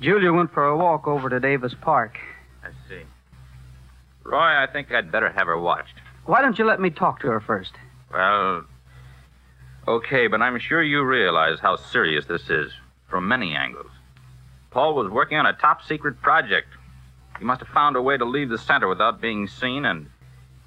Julia 0.00 0.32
went 0.32 0.52
for 0.52 0.64
a 0.66 0.76
walk 0.76 1.06
over 1.06 1.30
to 1.30 1.38
Davis 1.38 1.74
Park. 1.80 2.18
I 2.64 2.70
see. 2.88 3.02
Roy, 4.24 4.38
I 4.62 4.66
think 4.72 4.90
I'd 4.92 5.12
better 5.12 5.30
have 5.30 5.46
her 5.46 5.58
watched. 5.58 5.94
Why 6.24 6.42
don't 6.42 6.58
you 6.58 6.64
let 6.64 6.80
me 6.80 6.90
talk 6.90 7.20
to 7.20 7.28
her 7.28 7.40
first? 7.40 7.72
Well, 8.12 8.64
okay, 9.86 10.26
but 10.26 10.42
I'm 10.42 10.58
sure 10.58 10.82
you 10.82 11.02
realize 11.02 11.58
how 11.60 11.76
serious 11.76 12.26
this 12.26 12.48
is 12.50 12.72
from 13.08 13.28
many 13.28 13.54
angles. 13.54 13.90
Paul 14.70 14.94
was 14.94 15.10
working 15.10 15.38
on 15.38 15.46
a 15.46 15.52
top 15.52 15.82
secret 15.82 16.20
project. 16.20 16.68
He 17.38 17.44
must 17.44 17.60
have 17.60 17.68
found 17.68 17.96
a 17.96 18.02
way 18.02 18.16
to 18.16 18.24
leave 18.24 18.48
the 18.48 18.58
center 18.58 18.88
without 18.88 19.20
being 19.20 19.46
seen, 19.46 19.84
and 19.84 20.08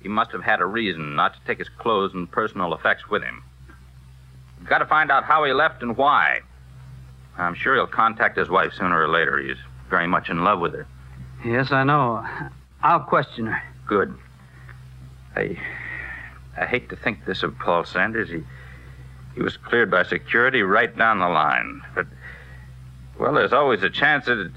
he 0.01 0.07
must 0.07 0.31
have 0.31 0.43
had 0.43 0.61
a 0.61 0.65
reason 0.65 1.15
not 1.15 1.33
to 1.33 1.39
take 1.45 1.59
his 1.59 1.69
clothes 1.69 2.13
and 2.13 2.31
personal 2.31 2.73
effects 2.73 3.09
with 3.09 3.23
him. 3.23 3.43
We've 4.59 4.69
got 4.69 4.79
to 4.79 4.85
find 4.85 5.11
out 5.11 5.23
how 5.23 5.43
he 5.43 5.53
left 5.53 5.81
and 5.81 5.95
why. 5.95 6.41
I'm 7.37 7.55
sure 7.55 7.75
he'll 7.75 7.87
contact 7.87 8.37
his 8.37 8.49
wife 8.49 8.73
sooner 8.73 9.01
or 9.01 9.07
later. 9.07 9.37
He's 9.39 9.57
very 9.89 10.07
much 10.07 10.29
in 10.29 10.43
love 10.43 10.59
with 10.59 10.73
her. 10.73 10.87
Yes, 11.45 11.71
I 11.71 11.83
know. 11.83 12.25
I'll 12.83 12.99
question 12.99 13.47
her. 13.47 13.63
Good. 13.87 14.13
I 15.35 15.57
I 16.57 16.65
hate 16.65 16.89
to 16.89 16.95
think 16.95 17.25
this 17.25 17.43
of 17.43 17.57
Paul 17.57 17.85
Sanders. 17.85 18.29
He 18.29 18.43
he 19.35 19.41
was 19.41 19.57
cleared 19.57 19.89
by 19.91 20.03
security 20.03 20.61
right 20.63 20.95
down 20.97 21.19
the 21.19 21.27
line. 21.29 21.81
But 21.95 22.07
well, 23.19 23.33
there's 23.33 23.53
always 23.53 23.83
a 23.83 23.89
chance 23.89 24.25
that 24.25 24.39
it, 24.39 24.51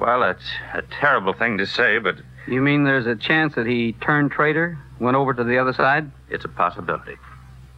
well, 0.00 0.22
it's 0.24 0.44
a 0.74 0.82
terrible 0.82 1.32
thing 1.32 1.58
to 1.58 1.66
say, 1.66 1.98
but 1.98 2.16
You 2.46 2.60
mean 2.60 2.84
there's 2.84 3.06
a 3.06 3.16
chance 3.16 3.54
that 3.54 3.66
he 3.66 3.92
turned 4.00 4.32
traitor, 4.32 4.78
went 4.98 5.16
over 5.16 5.32
to 5.34 5.44
the 5.44 5.58
other 5.58 5.72
side? 5.72 6.10
it's 6.30 6.44
a 6.44 6.48
possibility. 6.48 7.16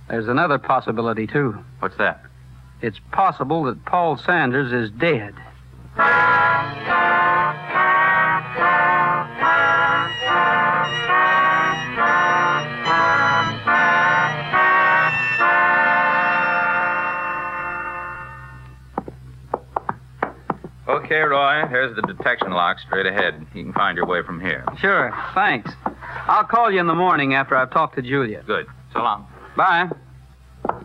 There's 0.09 0.29
another 0.29 0.59
possibility, 0.59 1.27
too. 1.27 1.59
What's 1.81 1.97
that? 1.97 2.23
It's 2.83 3.01
possible 3.13 3.65
that 3.65 3.85
Paul 3.87 4.17
Sanders 4.19 4.73
is 4.73 4.91
dead. 4.91 5.35
Okay, 21.14 21.23
Roy, 21.23 21.64
here's 21.68 21.94
the 21.94 22.02
detection 22.02 22.50
lock 22.50 22.80
straight 22.80 23.06
ahead. 23.06 23.47
You 23.54 23.62
can 23.62 23.73
find 23.73 23.97
your 23.97 24.04
way 24.04 24.25
from 24.25 24.40
here. 24.40 24.64
Sure, 24.80 25.16
thanks. 25.33 25.71
I'll 26.26 26.42
call 26.42 26.73
you 26.73 26.80
in 26.80 26.88
the 26.88 26.94
morning 26.94 27.35
after 27.35 27.54
I've 27.54 27.71
talked 27.71 27.94
to 27.94 28.02
Julia. 28.02 28.42
Good. 28.44 28.66
So 28.92 28.99
long. 28.99 29.25
Bye. 29.56 29.85
What 29.85 30.80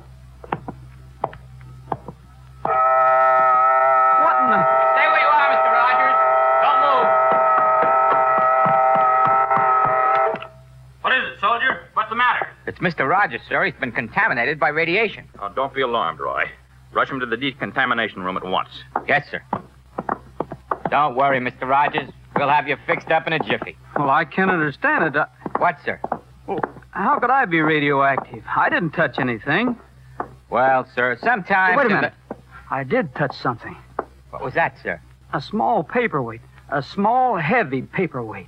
in 4.37 4.49
the... 4.51 4.61
Stay 4.93 5.07
where 5.09 5.19
you 5.19 5.31
are, 5.33 5.49
Mr. 5.49 5.71
Rogers. 5.73 6.17
Don't 6.61 6.79
move. 6.85 7.09
What 11.01 11.13
is 11.13 11.23
it, 11.33 11.39
soldier? 11.41 11.89
What's 11.93 12.09
the 12.11 12.15
matter? 12.15 12.47
It's 12.67 12.77
Mr. 12.77 13.09
Rogers, 13.09 13.41
sir. 13.49 13.65
He's 13.65 13.73
been 13.79 13.91
contaminated 13.91 14.59
by 14.59 14.69
radiation. 14.69 15.27
Oh, 15.41 15.49
don't 15.55 15.73
be 15.73 15.81
alarmed, 15.81 16.19
Roy. 16.19 16.43
Rush 16.93 17.09
him 17.09 17.19
to 17.19 17.25
the 17.25 17.37
decontamination 17.37 18.21
room 18.21 18.37
at 18.37 18.45
once. 18.45 18.69
Yes, 19.07 19.27
sir. 19.31 19.41
Don't 20.89 21.15
worry, 21.15 21.39
Mr. 21.39 21.67
Rogers. 21.67 22.09
We'll 22.35 22.49
have 22.49 22.67
you 22.67 22.77
fixed 22.87 23.11
up 23.11 23.27
in 23.27 23.33
a 23.33 23.39
jiffy. 23.39 23.77
Well, 23.95 24.09
I 24.09 24.25
can't 24.25 24.49
understand 24.49 25.15
it. 25.15 25.19
I... 25.19 25.27
What, 25.57 25.77
sir? 25.83 25.99
Oh, 26.47 26.59
how 26.91 27.19
could 27.19 27.29
I 27.29 27.45
be 27.45 27.61
radioactive? 27.61 28.43
I 28.55 28.69
didn't 28.69 28.91
touch 28.91 29.19
anything. 29.19 29.77
Well, 30.49 30.87
sir, 30.95 31.17
sometimes. 31.21 31.77
Wait 31.77 31.85
a 31.85 31.89
in 31.89 31.95
minute. 31.95 32.13
I 32.71 32.83
did 32.83 33.13
touch 33.15 33.35
something. 33.37 33.75
What 34.29 34.43
was 34.43 34.53
that, 34.53 34.77
sir? 34.81 35.01
A 35.33 35.41
small 35.41 35.83
paperweight. 35.83 36.41
A 36.71 36.81
small, 36.81 37.35
heavy 37.35 37.81
paperweight. 37.81 38.47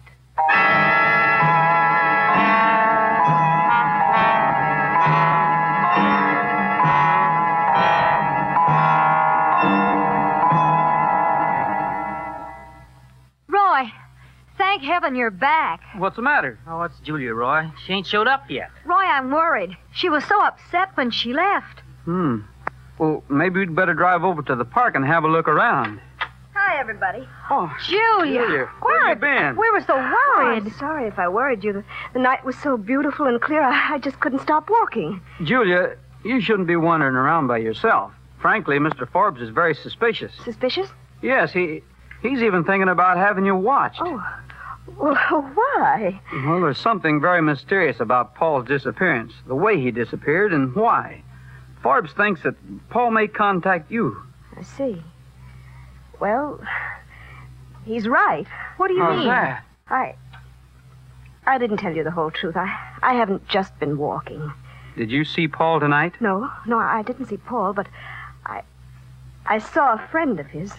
Thank 15.11 15.17
heaven 15.17 15.19
you're 15.19 15.29
back. 15.31 15.81
What's 15.97 16.15
the 16.15 16.21
matter? 16.21 16.57
Oh, 16.67 16.83
it's 16.83 16.99
Julia, 17.01 17.33
Roy. 17.33 17.69
She 17.85 17.93
ain't 17.93 18.07
showed 18.07 18.27
up 18.27 18.49
yet. 18.49 18.69
Roy, 18.85 18.95
I'm 19.03 19.29
worried. 19.31 19.75
She 19.93 20.09
was 20.09 20.23
so 20.25 20.41
upset 20.41 20.95
when 20.95 21.11
she 21.11 21.33
left. 21.33 21.81
Hmm. 22.05 22.39
Well, 22.97 23.23
maybe 23.29 23.59
we'd 23.59 23.75
better 23.75 23.93
drive 23.93 24.23
over 24.23 24.41
to 24.43 24.55
the 24.55 24.65
park 24.65 24.95
and 24.95 25.05
have 25.05 25.23
a 25.23 25.27
look 25.27 25.47
around. 25.47 25.99
Hi, 26.53 26.79
everybody. 26.79 27.27
Oh, 27.49 27.69
Julia. 27.87 28.41
Julia, 28.41 28.69
where 28.81 29.07
have 29.07 29.17
you 29.17 29.21
been? 29.21 29.55
We 29.57 29.69
were 29.71 29.81
so 29.81 29.95
Oh, 29.97 30.35
worried. 30.37 30.63
I'm 30.63 30.71
sorry 30.77 31.07
if 31.07 31.17
I 31.19 31.27
worried 31.27 31.63
you. 31.63 31.73
The, 31.73 31.83
the 32.13 32.19
night 32.19 32.45
was 32.45 32.55
so 32.57 32.77
beautiful 32.77 33.25
and 33.25 33.41
clear, 33.41 33.61
I, 33.63 33.95
I 33.95 33.97
just 33.97 34.19
couldn't 34.19 34.39
stop 34.39 34.69
walking. 34.69 35.19
Julia, 35.43 35.97
you 36.23 36.39
shouldn't 36.41 36.67
be 36.67 36.75
wandering 36.75 37.15
around 37.15 37.47
by 37.47 37.57
yourself. 37.57 38.11
Frankly, 38.39 38.77
Mr. 38.79 39.09
Forbes 39.11 39.41
is 39.41 39.49
very 39.49 39.73
suspicious. 39.75 40.31
Suspicious? 40.45 40.87
Yes, 41.21 41.51
he 41.51 41.81
he's 42.21 42.41
even 42.41 42.63
thinking 42.63 42.89
about 42.89 43.17
having 43.17 43.45
you 43.45 43.55
watched. 43.55 43.99
Oh. 44.01 44.23
Well, 44.97 45.15
why? 45.53 46.19
Well, 46.45 46.61
there's 46.61 46.77
something 46.77 47.21
very 47.21 47.41
mysterious 47.41 47.99
about 47.99 48.35
Paul's 48.35 48.67
disappearance, 48.67 49.33
the 49.47 49.55
way 49.55 49.79
he 49.79 49.91
disappeared 49.91 50.53
and 50.53 50.75
why. 50.75 51.23
Forbes 51.81 52.11
thinks 52.13 52.43
that 52.43 52.55
Paul 52.89 53.11
may 53.11 53.27
contact 53.27 53.91
you. 53.91 54.21
I 54.57 54.63
see. 54.63 55.01
Well, 56.19 56.59
he's 57.85 58.07
right. 58.07 58.45
What 58.77 58.89
do 58.89 58.93
you 58.95 59.01
How's 59.01 59.17
mean? 59.17 59.27
that? 59.27 59.63
I. 59.89 60.15
I 61.45 61.57
didn't 61.57 61.77
tell 61.77 61.95
you 61.95 62.03
the 62.03 62.11
whole 62.11 62.29
truth. 62.31 62.55
I, 62.55 62.71
I 63.01 63.13
haven't 63.15 63.47
just 63.47 63.77
been 63.79 63.97
walking. 63.97 64.51
Did 64.95 65.09
you 65.11 65.25
see 65.25 65.47
Paul 65.47 65.79
tonight? 65.79 66.13
No, 66.19 66.51
no, 66.67 66.77
I 66.77 67.01
didn't 67.01 67.27
see 67.27 67.37
Paul, 67.37 67.73
but 67.73 67.87
I. 68.45 68.61
I 69.45 69.57
saw 69.57 69.93
a 69.93 70.07
friend 70.11 70.39
of 70.39 70.47
his. 70.47 70.71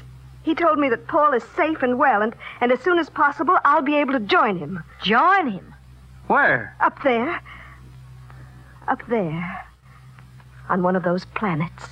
He 0.43 0.55
told 0.55 0.79
me 0.79 0.89
that 0.89 1.07
Paul 1.07 1.33
is 1.33 1.45
safe 1.57 1.83
and 1.83 1.99
well, 1.99 2.23
and, 2.23 2.35
and 2.61 2.73
as 2.73 2.81
soon 2.81 2.99
as 2.99 3.09
possible, 3.09 3.57
I'll 3.65 3.83
be 3.83 3.97
able 3.97 4.13
to 4.15 4.21
join 4.21 4.59
him. 4.59 4.83
Join 5.03 5.51
him? 5.51 5.75
Where? 6.27 6.75
Up 6.81 7.03
there. 7.03 7.41
Up 8.89 9.01
there. 9.09 9.67
On 10.69 10.83
one 10.83 10.97
of 10.97 11.05
those 11.05 11.25
planets. 11.27 11.87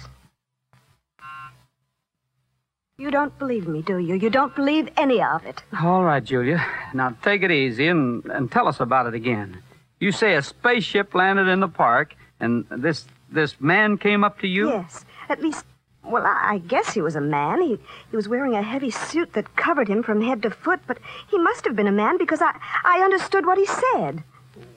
You 2.99 3.11
don't 3.11 3.37
believe 3.38 3.66
me, 3.66 3.80
do 3.80 3.97
you? 3.97 4.14
You 4.14 4.28
don't 4.28 4.54
believe 4.54 4.88
any 4.97 5.23
of 5.23 5.47
it. 5.47 5.62
All 5.80 6.04
right, 6.04 6.23
Julia. 6.23 6.62
Now 6.92 7.16
take 7.23 7.42
it 7.42 7.50
easy 7.50 7.88
and, 7.88 8.25
and 8.26 8.52
tell 8.52 8.69
us 8.69 8.78
about 8.78 9.07
it 9.07 9.14
again. 9.14 9.62
You 10.00 10.12
say 10.12 10.35
a 10.35 10.42
spaceship 10.42 11.14
landed 11.14 11.49
in 11.49 11.61
the 11.61 11.69
park, 11.69 12.14
and 12.40 12.66
this 12.71 13.07
this 13.30 13.59
man 13.61 13.97
came 13.97 14.23
up 14.23 14.38
to 14.40 14.47
you? 14.47 14.69
Yes. 14.69 15.04
At 15.30 15.40
least, 15.40 15.64
well, 16.04 16.25
I 16.26 16.54
I 16.54 16.59
guess 16.59 16.95
he 16.95 17.00
was 17.00 17.16
a 17.16 17.21
man. 17.21 17.62
He, 17.62 17.78
he 18.11 18.16
was 18.16 18.28
wearing 18.28 18.54
a 18.54 18.62
heavy 18.62 18.90
suit 18.90 19.33
that 19.35 19.57
covered 19.57 19.88
him 19.88 20.02
from 20.02 20.23
head 20.23 20.42
to 20.42 20.50
foot, 20.50 20.80
but 20.87 20.99
he 21.30 21.38
must 21.38 21.64
have 21.64 21.76
been 21.76 21.87
a 21.87 21.92
man 21.92 22.19
because 22.19 22.40
I, 22.42 22.59
I 22.85 23.00
understood 23.04 23.47
what 23.47 23.59
he 23.59 23.66
said. 23.66 24.25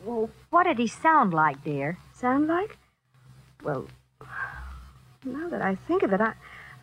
Well, 0.05 0.29
what 0.49 0.63
did 0.65 0.77
he 0.77 0.87
sound 0.87 1.33
like, 1.33 1.63
dear? 1.63 1.97
Sound 2.13 2.47
like? 2.47 2.77
Well, 3.63 3.87
now 5.25 5.47
that 5.49 5.61
I 5.61 5.75
think 5.87 6.03
of 6.03 6.13
it, 6.13 6.21
I, 6.21 6.33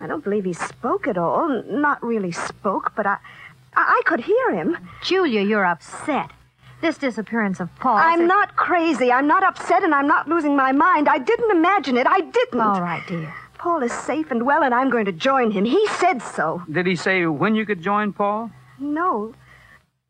I 0.00 0.06
don't 0.06 0.24
believe 0.24 0.44
he 0.44 0.54
spoke 0.54 1.06
at 1.06 1.18
all. 1.18 1.62
Not 1.68 2.02
really 2.02 2.32
spoke, 2.32 2.92
but 2.96 3.06
I, 3.06 3.18
I, 3.74 4.00
I 4.00 4.02
could 4.06 4.20
hear 4.20 4.52
him. 4.52 4.76
Julia, 5.02 5.42
you're 5.42 5.66
upset. 5.66 6.30
This 6.80 6.96
disappearance 6.96 7.60
of 7.60 7.68
Paul. 7.76 7.98
I'm 7.98 8.26
not 8.26 8.56
crazy. 8.56 9.12
I'm 9.12 9.26
not 9.26 9.44
upset, 9.44 9.84
and 9.84 9.94
I'm 9.94 10.08
not 10.08 10.28
losing 10.28 10.56
my 10.56 10.72
mind. 10.72 11.10
I 11.10 11.18
didn't 11.18 11.50
imagine 11.50 11.98
it. 11.98 12.06
I 12.06 12.20
didn't. 12.20 12.60
All 12.60 12.80
right, 12.80 13.06
dear. 13.06 13.34
Paul 13.60 13.82
is 13.82 13.92
safe 13.92 14.30
and 14.30 14.46
well, 14.46 14.62
and 14.62 14.72
I'm 14.72 14.88
going 14.88 15.04
to 15.04 15.12
join 15.12 15.50
him. 15.50 15.66
He 15.66 15.86
said 15.88 16.22
so. 16.22 16.62
Did 16.72 16.86
he 16.86 16.96
say 16.96 17.26
when 17.26 17.54
you 17.54 17.66
could 17.66 17.82
join 17.82 18.14
Paul? 18.14 18.50
No, 18.78 19.34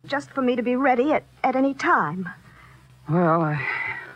just 0.07 0.31
for 0.31 0.41
me 0.41 0.55
to 0.55 0.63
be 0.63 0.77
ready 0.77 1.11
at, 1.13 1.25
at 1.43 1.57
any 1.57 1.75
time. 1.75 2.29
Well, 3.09 3.43
I, 3.43 3.61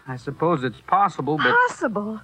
I 0.06 0.14
suppose 0.14 0.62
it's 0.62 0.80
possible, 0.86 1.36
but 1.36 1.52
Possible. 1.68 2.20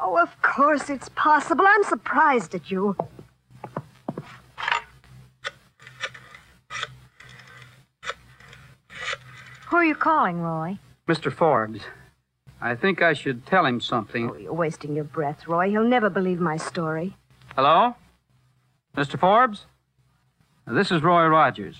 Oh, 0.00 0.16
of 0.16 0.40
course 0.40 0.88
it's 0.88 1.10
possible. 1.10 1.66
I'm 1.68 1.84
surprised 1.84 2.54
at 2.54 2.70
you. 2.70 2.96
Who 9.66 9.76
are 9.76 9.84
you 9.84 9.94
calling, 9.94 10.40
Roy? 10.40 10.78
Mr. 11.06 11.30
Forbes, 11.30 11.82
I 12.60 12.74
think 12.74 13.02
I 13.02 13.12
should 13.12 13.46
tell 13.46 13.64
him 13.64 13.80
something. 13.80 14.30
Oh, 14.30 14.36
you're 14.36 14.52
wasting 14.52 14.94
your 14.94 15.04
breath, 15.04 15.46
Roy. 15.46 15.70
He'll 15.70 15.84
never 15.84 16.10
believe 16.10 16.40
my 16.40 16.56
story. 16.56 17.16
Hello? 17.54 17.94
Mr. 18.96 19.18
Forbes? 19.18 19.66
This 20.66 20.90
is 20.90 21.02
Roy 21.02 21.26
Rogers. 21.26 21.76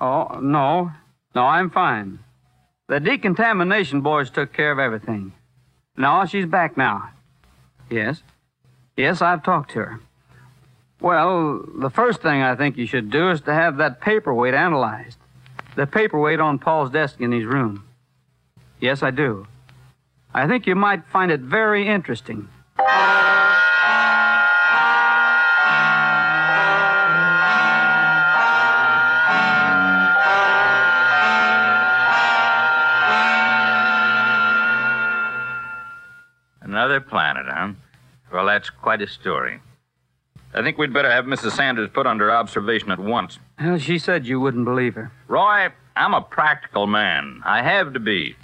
Oh, 0.00 0.40
no. 0.40 0.92
No, 1.34 1.42
I'm 1.42 1.70
fine. 1.70 2.18
The 2.88 3.00
decontamination 3.00 4.00
boys 4.00 4.30
took 4.30 4.52
care 4.52 4.72
of 4.72 4.78
everything. 4.78 5.32
No, 5.96 6.24
she's 6.26 6.46
back 6.46 6.76
now. 6.76 7.10
Yes. 7.90 8.22
Yes, 8.96 9.22
I've 9.22 9.42
talked 9.42 9.70
to 9.72 9.78
her. 9.78 10.00
Well, 11.00 11.64
the 11.78 11.90
first 11.90 12.22
thing 12.22 12.42
I 12.42 12.56
think 12.56 12.76
you 12.76 12.86
should 12.86 13.10
do 13.10 13.30
is 13.30 13.40
to 13.42 13.54
have 13.54 13.76
that 13.76 14.00
paperweight 14.00 14.54
analyzed. 14.54 15.18
The 15.76 15.86
paperweight 15.86 16.40
on 16.40 16.58
Paul's 16.58 16.90
desk 16.90 17.20
in 17.20 17.30
his 17.30 17.44
room. 17.44 17.84
Yes, 18.80 19.02
I 19.02 19.12
do. 19.12 19.46
I 20.38 20.46
think 20.46 20.68
you 20.68 20.76
might 20.76 21.04
find 21.08 21.32
it 21.32 21.40
very 21.40 21.88
interesting. 21.88 22.48
Another 36.62 37.00
planet, 37.00 37.46
huh? 37.48 37.72
Well, 38.32 38.46
that's 38.46 38.70
quite 38.70 39.02
a 39.02 39.08
story. 39.08 39.58
I 40.54 40.62
think 40.62 40.78
we'd 40.78 40.92
better 40.92 41.10
have 41.10 41.24
Mrs. 41.24 41.56
Sanders 41.56 41.90
put 41.92 42.06
under 42.06 42.30
observation 42.30 42.92
at 42.92 43.00
once. 43.00 43.40
Well, 43.60 43.78
she 43.78 43.98
said 43.98 44.24
you 44.24 44.38
wouldn't 44.38 44.66
believe 44.66 44.94
her. 44.94 45.10
Roy, 45.26 45.70
I'm 45.96 46.14
a 46.14 46.20
practical 46.20 46.86
man. 46.86 47.42
I 47.44 47.60
have 47.60 47.92
to 47.94 47.98
be. 47.98 48.36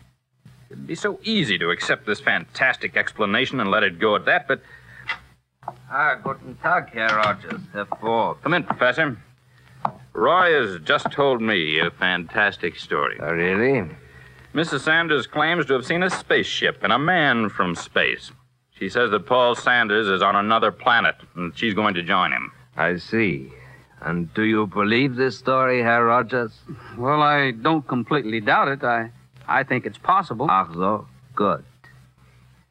It'd 0.74 0.88
be 0.88 0.96
so 0.96 1.20
easy 1.22 1.56
to 1.58 1.70
accept 1.70 2.04
this 2.04 2.18
fantastic 2.18 2.96
explanation 2.96 3.60
and 3.60 3.70
let 3.70 3.84
it 3.84 4.00
go 4.00 4.16
at 4.16 4.24
that, 4.24 4.48
but. 4.48 4.60
Ah, 5.88 6.16
guten 6.20 6.56
Tag, 6.56 6.90
Herr 6.90 7.14
Rogers, 7.14 7.60
Herr 7.72 7.84
Forbes. 8.00 8.40
Come 8.42 8.54
in, 8.54 8.64
Professor. 8.64 9.16
Roy 10.14 10.52
has 10.52 10.80
just 10.80 11.12
told 11.12 11.40
me 11.40 11.78
a 11.78 11.92
fantastic 11.92 12.74
story. 12.74 13.18
Oh, 13.20 13.30
really? 13.32 13.88
Mrs. 14.52 14.80
Sanders 14.80 15.28
claims 15.28 15.66
to 15.66 15.74
have 15.74 15.86
seen 15.86 16.02
a 16.02 16.10
spaceship 16.10 16.82
and 16.82 16.92
a 16.92 16.98
man 16.98 17.50
from 17.50 17.76
space. 17.76 18.32
She 18.72 18.88
says 18.88 19.12
that 19.12 19.26
Paul 19.26 19.54
Sanders 19.54 20.08
is 20.08 20.22
on 20.22 20.34
another 20.34 20.72
planet 20.72 21.14
and 21.36 21.56
she's 21.56 21.74
going 21.74 21.94
to 21.94 22.02
join 22.02 22.32
him. 22.32 22.50
I 22.76 22.96
see. 22.96 23.52
And 24.00 24.34
do 24.34 24.42
you 24.42 24.66
believe 24.66 25.14
this 25.14 25.38
story, 25.38 25.82
Herr 25.82 26.04
Rogers? 26.04 26.58
Well, 26.98 27.22
I 27.22 27.52
don't 27.52 27.86
completely 27.86 28.40
doubt 28.40 28.68
it. 28.68 28.82
I, 28.82 29.12
I 29.48 29.62
think 29.62 29.86
it's 29.86 29.98
possible. 29.98 30.46
Ach 30.50 30.72
so? 30.72 31.06
Good. 31.34 31.64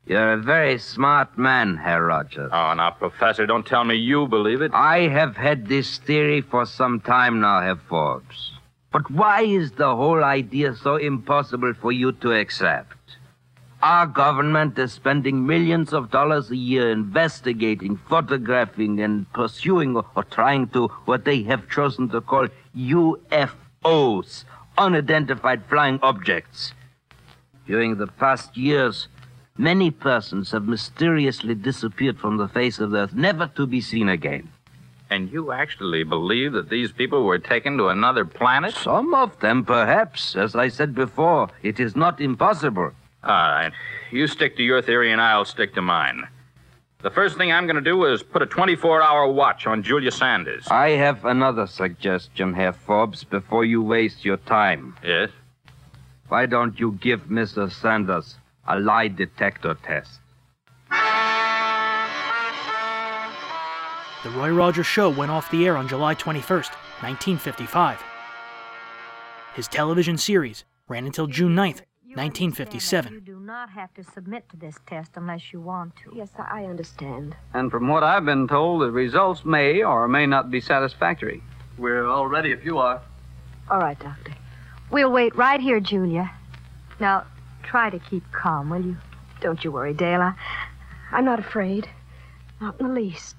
You're 0.06 0.34
a 0.34 0.38
very 0.38 0.78
smart 0.80 1.38
man, 1.38 1.78
Herr 1.78 2.04
Rogers. 2.04 2.52
Oh, 2.52 2.74
now, 2.74 2.92
Professor, 2.92 3.46
don't 3.46 3.66
tell 3.66 3.86
me 3.86 3.96
you 3.96 4.28
believe 4.28 4.62
it. 4.62 4.72
I 4.74 5.08
have 5.08 5.38
had 5.38 5.68
this 5.68 5.98
theory 5.98 6.42
for 6.42 6.66
some 6.66 7.00
time 7.00 7.40
now, 7.40 7.62
Herr 7.62 7.78
Forbes. 7.78 8.52
But 8.92 9.10
why 9.10 9.42
is 9.44 9.72
the 9.72 9.96
whole 9.96 10.24
idea 10.24 10.76
so 10.76 10.98
impossible 10.98 11.74
for 11.74 11.92
you 11.92 12.12
to 12.12 12.34
accept? 12.34 12.98
Our 13.82 14.06
government 14.06 14.78
is 14.78 14.94
spending 14.94 15.46
millions 15.48 15.94
of 15.94 16.12
dollars 16.12 16.52
a 16.52 16.56
year 16.56 16.92
investigating, 16.92 17.98
photographing, 18.08 19.02
and 19.02 19.32
pursuing 19.34 19.96
or, 19.96 20.06
or 20.16 20.24
trying 20.24 20.68
to 20.70 20.88
what 21.06 21.26
they 21.26 21.44
have 21.44 21.70
chosen 21.70 22.08
to 22.10 22.22
call 22.22 22.48
UFOs, 22.78 24.44
unidentified 24.78 25.66
flying 25.66 26.00
objects. 26.02 26.74
During 27.66 27.96
the 27.96 28.08
past 28.08 28.58
years, 28.58 29.08
many 29.58 29.92
persons 29.92 30.52
have 30.52 30.68
mysteriously 30.68 31.56
disappeared 31.56 32.20
from 32.20 32.38
the 32.38 32.48
face 32.48 32.80
of 32.80 32.92
the 32.92 33.00
earth, 33.00 33.14
never 33.14 33.48
to 33.56 33.66
be 33.66 33.82
seen 33.82 34.10
again. 34.10 34.50
And 35.10 35.32
you 35.32 35.52
actually 35.52 36.04
believe 36.04 36.54
that 36.54 36.70
these 36.70 36.92
people 36.92 37.24
were 37.24 37.38
taken 37.38 37.78
to 37.78 37.90
another 37.90 38.26
planet? 38.26 38.74
Some 38.74 39.14
of 39.14 39.40
them, 39.42 39.64
perhaps. 39.64 40.36
As 40.36 40.56
I 40.56 40.70
said 40.70 40.96
before, 40.96 41.50
it 41.62 41.80
is 41.80 41.96
not 41.96 42.20
impossible. 42.20 42.92
All 43.24 43.52
right. 43.52 43.72
You 44.12 44.28
stick 44.28 44.58
to 44.58 44.64
your 44.64 44.82
theory, 44.82 45.12
and 45.12 45.22
I'll 45.22 45.46
stick 45.46 45.76
to 45.76 45.82
mine. 45.82 46.28
The 47.04 47.12
first 47.12 47.36
thing 47.36 47.52
I'm 47.52 47.66
going 47.66 47.76
to 47.76 47.82
do 47.82 48.06
is 48.06 48.24
put 48.24 48.42
a 48.42 48.46
24 48.46 49.02
hour 49.02 49.28
watch 49.28 49.68
on 49.68 49.84
Julia 49.84 50.10
Sanders. 50.10 50.66
I 50.70 50.92
have 50.92 51.26
another 51.26 51.68
suggestion, 51.68 52.54
Herr 52.54 52.72
Forbes, 52.72 53.26
before 53.26 53.66
you 53.66 53.82
waste 53.84 54.24
your 54.24 54.38
time. 54.38 54.96
Yes? 55.04 55.30
Why 56.30 56.46
don't 56.46 56.80
you 56.80 56.94
give 57.02 57.26
Mr. 57.26 57.70
Sanders 57.70 58.38
a 58.66 58.80
lie 58.80 59.10
detector 59.10 59.74
test? 59.84 60.22
The 64.24 64.30
Roy 64.30 64.52
Rogers 64.52 64.88
Show 64.88 65.10
went 65.10 65.30
off 65.30 65.52
the 65.52 65.66
air 65.66 65.76
on 65.76 65.90
July 65.90 66.16
21st, 66.16 66.72
1955. 67.04 68.02
His 69.56 69.68
television 69.68 70.18
series 70.18 70.64
ran 70.88 71.06
until 71.06 71.28
June 71.28 71.54
9th, 71.54 71.82
You 71.82 71.93
1957. 72.16 73.14
You 73.14 73.20
do 73.22 73.40
not 73.40 73.70
have 73.70 73.94
to 73.96 74.04
submit 74.04 74.48
to 74.50 74.58
this 74.58 74.76
test 74.88 75.12
unless 75.16 75.52
you 75.52 75.62
want 75.62 75.96
to. 75.98 76.14
Yes, 76.16 76.30
I 76.38 76.62
I 76.62 76.66
understand. 76.66 77.36
And 77.54 77.72
from 77.72 77.88
what 77.88 78.04
I've 78.04 78.26
been 78.26 78.48
told, 78.48 78.82
the 78.82 78.92
results 78.92 79.44
may 79.44 79.84
or 79.84 80.08
may 80.08 80.26
not 80.26 80.52
be 80.52 80.62
satisfactory. 80.62 81.42
We're 81.78 82.06
all 82.06 82.28
ready 82.28 82.52
if 82.52 82.64
you 82.64 82.78
are. 82.78 83.02
All 83.70 83.80
right, 83.80 84.00
Doctor. 84.00 84.34
We'll 84.92 85.12
wait 85.12 85.36
right 85.36 85.60
here, 85.60 85.80
Julia. 85.80 86.32
Now, 87.00 87.26
try 87.64 87.90
to 87.90 88.00
keep 88.00 88.24
calm, 88.32 88.70
will 88.70 88.86
you? 88.86 88.98
Don't 89.42 89.64
you 89.64 89.72
worry, 89.72 89.94
Dale. 89.94 90.22
I, 90.22 90.34
I'm 91.12 91.26
not 91.26 91.40
afraid. 91.40 91.90
Not 92.62 92.80
in 92.80 92.88
the 92.88 92.94
least. 92.94 93.36